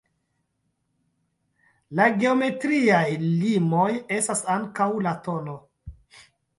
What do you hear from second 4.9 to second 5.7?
la tn.